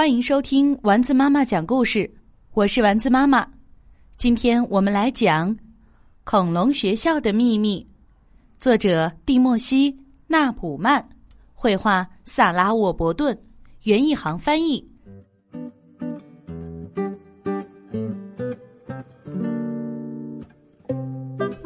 [0.00, 2.10] 欢迎收听丸子妈妈讲故事，
[2.54, 3.46] 我是丸子妈妈。
[4.16, 5.54] 今天我们来讲
[6.24, 7.86] 《恐龙学校的秘密》，
[8.62, 9.92] 作者蒂莫西·
[10.26, 11.06] 纳普曼，
[11.52, 13.38] 绘画萨拉·沃伯顿，
[13.82, 14.82] 袁一航翻译。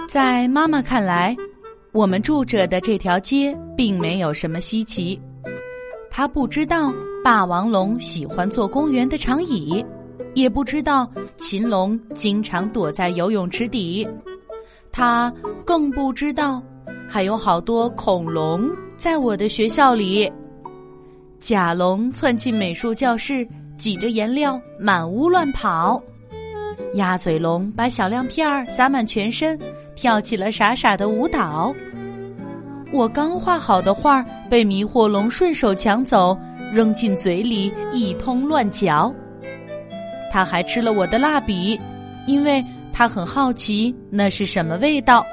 [0.09, 1.37] 在妈妈看来，
[1.93, 5.23] 我们住着的这条街并没有什么稀奇。
[6.11, 6.93] 她不知道。
[7.25, 9.83] 霸王龙喜欢坐公园的长椅，
[10.35, 14.07] 也不知道禽龙经常躲在游泳池底。
[14.93, 15.33] 他
[15.65, 16.63] 更不知道，
[17.09, 20.31] 还有好多恐龙在我的学校里。
[21.39, 25.99] 甲龙窜进美术教室，挤着颜料满屋乱跑。
[26.93, 29.59] 鸭嘴龙把小亮片儿撒满全身，
[29.97, 31.75] 跳起了傻傻的舞蹈。
[32.93, 36.37] 我刚画好的画被迷惑龙顺手抢走。
[36.73, 39.15] 扔进嘴里一通乱嚼，
[40.33, 41.81] 他还吃了我的蜡笔，
[42.27, 45.25] 因为他很好奇那是什么味道。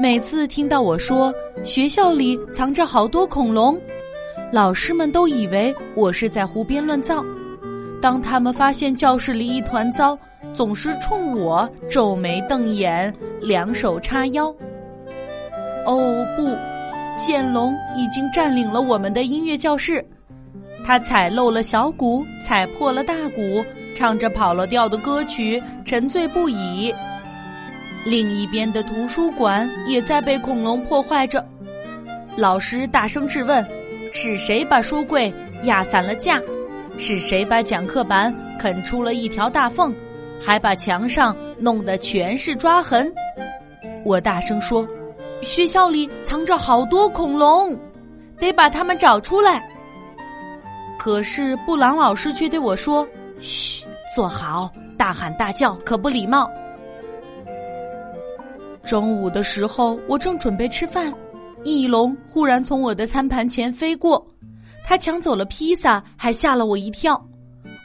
[0.00, 3.78] 每次听到我说学校里藏着好多恐龙，
[4.50, 7.24] 老师们都以为我是在胡编乱造。
[8.02, 10.18] 当他们发现教室里一团糟，
[10.52, 14.52] 总是冲我皱眉瞪眼，两手叉腰。
[15.86, 16.56] 哦不！
[17.16, 20.04] 剑龙已经占领了我们的音乐教室，
[20.84, 26.92] 他踩漏了小鼓，踩破了大鼓，唱着跑了调的歌曲，沉醉不已。
[28.04, 31.46] 另一边的图书馆也在被恐龙破坏着。
[32.36, 33.64] 老师大声质问
[34.12, 35.32] ：“是谁把书柜
[35.62, 36.42] 压散了架？
[36.98, 39.94] 是谁把讲课板啃出了一条大缝，
[40.40, 43.10] 还把墙上弄得全是抓痕？”
[44.04, 44.84] 我大声说。
[45.42, 47.78] 学校里藏着好多恐龙，
[48.40, 49.62] 得把它们找出来。
[50.98, 53.06] 可是布朗老师却对我说
[53.40, 56.50] ：“嘘，坐好，大喊大叫可不礼貌。”
[58.84, 61.12] 中午的时候，我正准备吃饭，
[61.62, 64.24] 翼龙忽然从我的餐盘前飞过，
[64.84, 67.22] 他抢走了披萨，还吓了我一跳。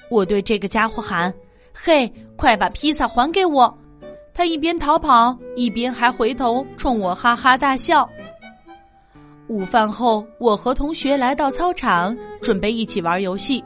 [0.09, 1.33] 我对这个家伙喊
[1.73, 3.73] ：“嘿，快把披萨还给我！”
[4.39, 8.09] 他一边逃跑，一边还回头冲我哈哈大笑。
[9.49, 13.61] 午饭后，我和同学来到操场，准备一起玩游戏。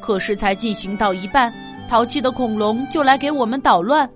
[0.00, 1.52] 可是才进行到一半，
[1.88, 4.08] 淘气的恐龙就来给我们捣乱。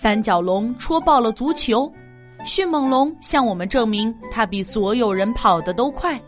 [0.00, 1.92] 三角龙戳爆了足球，
[2.44, 6.22] 迅猛龙向我们证明它比所有人跑得都快。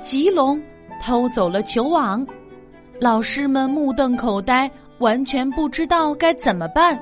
[0.00, 0.58] 棘龙
[0.98, 2.26] 偷走了球网，
[2.98, 6.98] 老师们目瞪口呆，完全不知道该怎么办。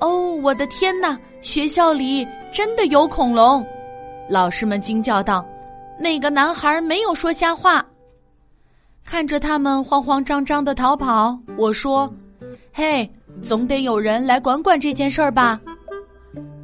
[0.00, 1.18] 哦，我的天哪！
[1.40, 3.64] 学校里真的有恐龙！
[4.28, 5.44] 老师们惊叫道
[5.98, 7.84] ：“那个男孩没有说瞎话。”
[9.04, 12.12] 看着他们慌慌张张的逃跑，我说
[12.72, 13.08] ：“嘿，
[13.40, 15.60] 总得有人来管管这件事儿吧？”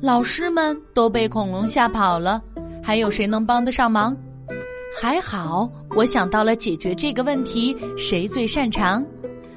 [0.00, 2.42] 老师们都被恐龙吓跑了，
[2.82, 4.14] 还有谁能帮得上忙？
[5.00, 9.04] 还好，我想到了解决这个问题谁最擅长，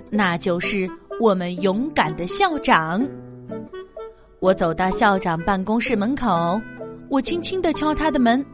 [0.10, 0.90] 那就是
[1.20, 3.06] 我们勇敢的校长。
[4.40, 6.62] 我走到校长办公室门口，
[7.10, 8.46] 我轻轻的敲他的门，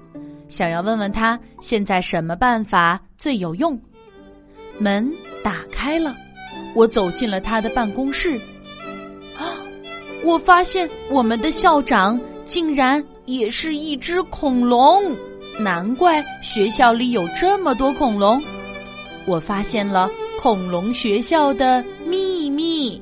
[0.48, 3.80] 想要问问他现在什么办法最有用。
[4.80, 5.12] 门
[5.44, 6.16] 打开了，
[6.74, 8.38] 我走进了他的办公室。
[9.38, 9.60] 啊！
[10.24, 15.04] 我发现我们的校长竟然也是一只恐龙，
[15.60, 18.42] 难怪学校里有这么多恐龙。
[19.26, 23.02] 我发现了恐龙学校的秘密。